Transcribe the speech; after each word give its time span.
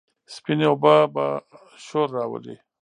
سپينې 0.33 0.65
اوبه 0.71 0.93
به 1.13 1.25
شور 1.85 2.07
راولي، 2.15 2.55